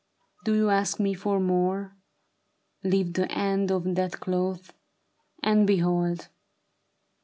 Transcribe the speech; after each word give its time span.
Do 0.45 0.55
you 0.55 0.71
ask 0.71 0.99
me 0.99 1.13
for 1.13 1.39
more? 1.39 1.95
Lift 2.83 3.13
the 3.13 3.31
end 3.31 3.69
of 3.71 3.83
that 3.93 4.19
cloth. 4.19 4.73
And 5.43 5.67
behold 5.67 6.29